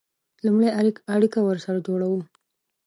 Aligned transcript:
لومړی 0.45 0.69
اړیکه 1.13 1.39
ورسره 1.43 1.79
جوړوو. 1.87 2.19